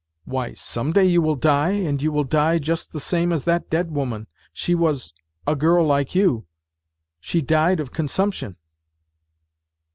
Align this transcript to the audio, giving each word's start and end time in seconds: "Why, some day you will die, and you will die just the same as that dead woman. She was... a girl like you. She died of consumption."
"Why, 0.25 0.53
some 0.55 0.93
day 0.93 1.03
you 1.05 1.21
will 1.21 1.35
die, 1.35 1.73
and 1.73 2.01
you 2.01 2.11
will 2.11 2.23
die 2.23 2.57
just 2.57 2.91
the 2.91 2.99
same 2.99 3.31
as 3.31 3.45
that 3.45 3.69
dead 3.69 3.91
woman. 3.91 4.25
She 4.51 4.73
was... 4.73 5.13
a 5.45 5.55
girl 5.55 5.85
like 5.85 6.15
you. 6.15 6.47
She 7.19 7.39
died 7.39 7.79
of 7.79 7.91
consumption." 7.93 8.55